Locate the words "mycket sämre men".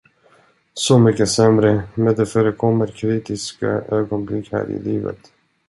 0.99-2.15